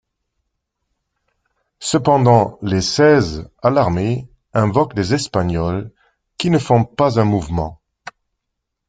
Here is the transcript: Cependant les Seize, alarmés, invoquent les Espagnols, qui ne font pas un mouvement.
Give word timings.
Cependant 1.79 2.57
les 2.63 2.81
Seize, 2.81 3.47
alarmés, 3.61 4.27
invoquent 4.51 4.95
les 4.95 5.13
Espagnols, 5.13 5.91
qui 6.39 6.49
ne 6.49 6.57
font 6.57 6.85
pas 6.85 7.19
un 7.19 7.23
mouvement. 7.23 7.79